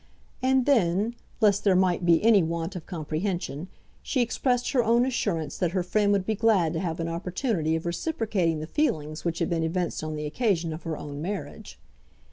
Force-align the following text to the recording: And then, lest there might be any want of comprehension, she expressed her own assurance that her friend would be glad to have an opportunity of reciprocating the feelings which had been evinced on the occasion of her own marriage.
And 0.41 0.65
then, 0.65 1.13
lest 1.41 1.63
there 1.63 1.75
might 1.75 2.07
be 2.07 2.23
any 2.23 2.41
want 2.41 2.75
of 2.75 2.87
comprehension, 2.87 3.67
she 4.01 4.19
expressed 4.21 4.71
her 4.71 4.83
own 4.83 5.05
assurance 5.05 5.59
that 5.59 5.73
her 5.73 5.83
friend 5.83 6.11
would 6.11 6.25
be 6.25 6.33
glad 6.33 6.73
to 6.73 6.79
have 6.79 6.99
an 6.99 7.07
opportunity 7.07 7.75
of 7.75 7.85
reciprocating 7.85 8.61
the 8.61 8.65
feelings 8.65 9.23
which 9.23 9.37
had 9.37 9.49
been 9.51 9.61
evinced 9.61 10.03
on 10.03 10.15
the 10.15 10.25
occasion 10.25 10.73
of 10.73 10.81
her 10.81 10.97
own 10.97 11.21
marriage. 11.21 11.77